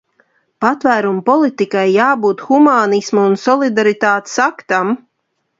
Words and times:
Patvēruma 0.63 1.21
politikai 1.27 1.83
jābūt 1.97 2.43
humānisma 2.47 3.29
un 3.33 3.39
solidaritātes 3.45 4.37
aktam. 4.51 4.99